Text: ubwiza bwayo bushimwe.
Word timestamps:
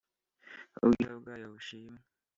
ubwiza 0.83 1.13
bwayo 1.21 1.45
bushimwe. 1.53 1.99